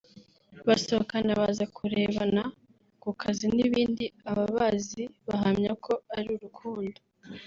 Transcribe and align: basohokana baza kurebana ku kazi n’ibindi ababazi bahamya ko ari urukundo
basohokana 0.67 1.31
baza 1.41 1.65
kurebana 1.75 2.43
ku 3.01 3.09
kazi 3.21 3.45
n’ibindi 3.55 4.05
ababazi 4.31 5.03
bahamya 5.27 5.71
ko 5.85 5.93
ari 6.17 6.29
urukundo 6.37 6.99